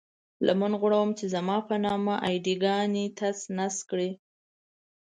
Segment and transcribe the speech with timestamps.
[0.47, 4.11] لمن غوړوم چې زما په نامه اې ډي ګانې تس نس کړئ.